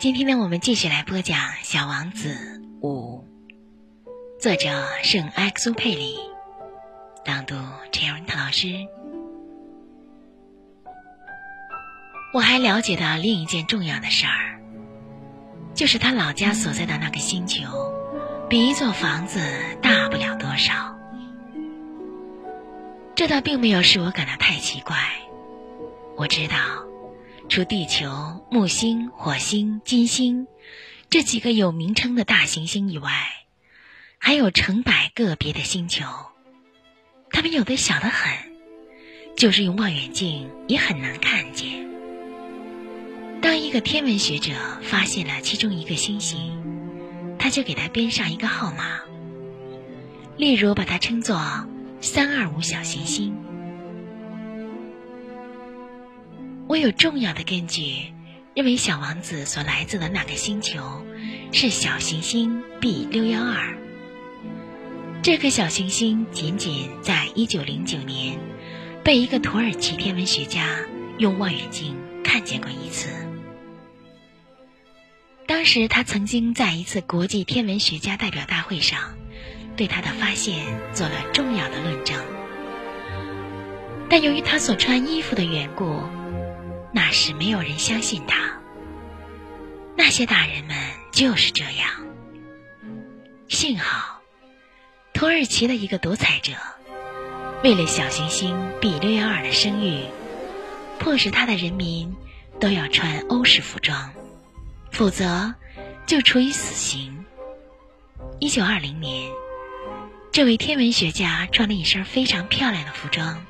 [0.00, 3.22] 今天呢，我们继续来播讲《小王子五》，
[4.40, 4.70] 作者
[5.02, 6.16] 圣埃克苏佩里，
[7.26, 7.54] 朗读
[7.92, 8.68] 陈文涛老师。
[12.32, 14.58] 我还了解到另一件重要的事儿，
[15.74, 17.68] 就是他老家所在的那个星球，
[18.48, 19.38] 比一座房子
[19.82, 20.96] 大不了多少。
[23.14, 24.96] 这倒并没有使我感到太奇怪。
[26.16, 26.56] 我知道。
[27.50, 30.46] 除地球、木星、火星、金星
[31.10, 33.10] 这几个有名称的大行星以外，
[34.18, 36.06] 还有成百个别的星球，
[37.32, 38.32] 它们有的小得很，
[39.36, 41.90] 就是用望远镜也很难看见。
[43.42, 46.56] 当一个天文学者发现了其中一个星星，
[47.36, 49.00] 他就给它编上一个号码，
[50.36, 51.66] 例如把它称作
[52.00, 53.34] “三二五小行星”。
[56.70, 58.12] 我有重要的根据，
[58.54, 61.04] 认为小王子所来自的那个星球
[61.50, 63.76] 是小行星 B 六幺二。
[65.20, 68.38] 这颗小行星仅仅在一九零九年
[69.02, 70.78] 被一个土耳其天文学家
[71.18, 73.08] 用望远镜看见过一次。
[75.48, 79.16] 当时他曾经在一次国际天文学家代表大会上
[79.76, 82.16] 对他的发现做了重要的论证，
[84.08, 86.00] 但由于他所穿衣服的缘故。
[86.92, 88.58] 那时没有人相信他。
[89.96, 90.76] 那些大人们
[91.12, 91.90] 就是这样。
[93.48, 94.20] 幸好，
[95.12, 96.52] 土耳其的一个独裁者，
[97.62, 100.04] 为了小行星 B 六幺二的声誉，
[100.98, 102.16] 迫使他的人民
[102.58, 104.12] 都要穿欧式服装，
[104.90, 105.54] 否则
[106.06, 107.24] 就处以死刑。
[108.38, 109.30] 一九二零年，
[110.32, 113.44] 这位天文学家穿了一身非常漂亮的服装，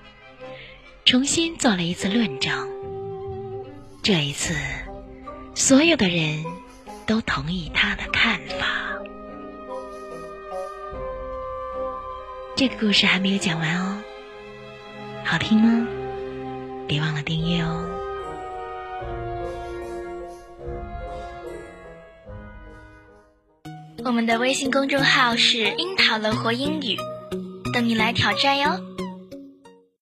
[1.05, 2.80] 重新做了一次论证。
[4.03, 4.55] 这一次，
[5.55, 6.45] 所有的人
[7.07, 8.67] 都同意他的看法。
[12.57, 14.03] 这个故事还没有讲完哦，
[15.25, 15.87] 好听吗？
[16.89, 17.87] 别忘了订阅哦。
[24.03, 26.97] 我们的微信公众号是“樱桃乐活英语”，
[27.73, 28.81] 等你来挑战哟。